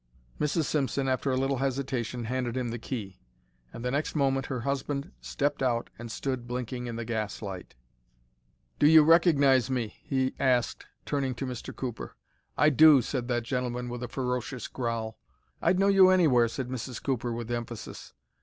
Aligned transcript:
Mrs. 0.39 0.63
Simpson, 0.63 1.07
after 1.07 1.29
a 1.29 1.37
little 1.37 1.57
hesitation, 1.57 2.23
handed 2.25 2.57
him 2.57 2.69
the 2.71 2.79
key, 2.79 3.19
and 3.71 3.85
the 3.85 3.91
next 3.91 4.15
moment 4.15 4.47
her 4.47 4.61
husband 4.61 5.11
stepped 5.21 5.61
out 5.61 5.91
and 5.99 6.11
stood 6.11 6.47
blinking 6.47 6.87
in 6.87 6.95
the 6.95 7.05
gas 7.05 7.39
light. 7.39 7.75
"Do 8.79 8.87
you 8.87 9.03
recognize 9.03 9.69
me?" 9.69 9.93
he 10.01 10.33
asked, 10.39 10.87
turning 11.05 11.35
to 11.35 11.45
Mr. 11.45 11.71
Cooper. 11.75 12.15
"I 12.57 12.71
do," 12.71 13.03
said 13.03 13.27
that 13.27 13.43
gentleman, 13.43 13.89
with 13.89 14.01
a 14.01 14.07
ferocious 14.07 14.67
growl. 14.67 15.19
"I'd 15.61 15.77
know 15.77 15.85
you 15.87 16.09
anywhere," 16.09 16.47
said 16.47 16.67
Mrs. 16.69 16.99
Cooper, 17.03 17.31
with 17.31 17.51
emphasis. 17.51 18.15